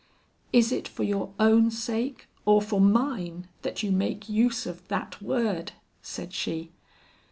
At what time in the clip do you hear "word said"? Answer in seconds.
5.21-6.33